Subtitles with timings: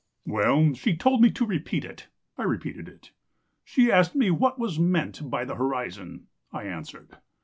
[0.25, 2.07] "Well, she told me to repeat it.
[2.35, 3.11] I repeated it.
[3.63, 6.25] She asked me what was meant by the horizon.
[6.51, 7.17] I answered.